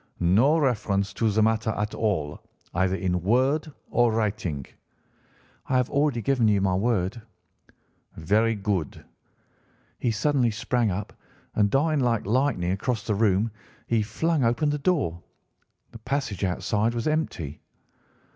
No 0.19 0.57
reference 0.57 1.13
to 1.13 1.29
the 1.29 1.43
matter 1.43 1.69
at 1.77 1.93
all, 1.93 2.41
either 2.73 2.95
in 2.95 3.21
word 3.21 3.71
or 3.91 4.11
writing?' 4.11 4.65
"'I 5.67 5.77
have 5.77 5.91
already 5.91 6.23
given 6.23 6.47
you 6.47 6.59
my 6.59 6.73
word.' 6.73 7.21
"'Very 8.17 8.55
good.' 8.55 9.05
He 9.99 10.09
suddenly 10.09 10.49
sprang 10.49 10.89
up, 10.89 11.13
and 11.53 11.69
darting 11.69 11.99
like 12.03 12.25
lightning 12.25 12.71
across 12.71 13.05
the 13.05 13.13
room 13.13 13.51
he 13.85 14.01
flung 14.01 14.43
open 14.43 14.71
the 14.71 14.79
door. 14.79 15.21
The 15.91 15.99
passage 15.99 16.43
outside 16.43 16.95
was 16.95 17.05
empty. 17.07 17.61